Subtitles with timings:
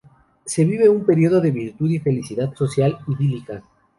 [0.45, 3.61] Se vive un período de virtud y felicidad social idílica.